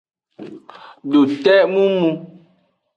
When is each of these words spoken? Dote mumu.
Dote 1.11 1.55
mumu. 1.71 2.09